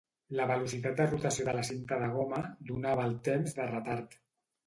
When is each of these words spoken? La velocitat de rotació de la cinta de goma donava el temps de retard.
La 0.37 0.45
velocitat 0.51 0.95
de 1.01 1.05
rotació 1.09 1.43
de 1.49 1.53
la 1.57 1.65
cinta 1.67 1.99
de 2.03 2.09
goma 2.15 2.41
donava 2.71 3.05
el 3.09 3.13
temps 3.29 3.55
de 3.59 3.67
retard. 3.75 4.19